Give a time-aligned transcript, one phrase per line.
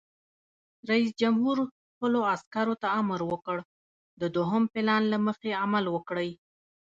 [0.89, 1.57] رئیس جمهور
[1.89, 3.57] خپلو عسکرو ته امر وکړ؛
[4.21, 6.29] د دوهم پلان له مخې عمل وکړئ!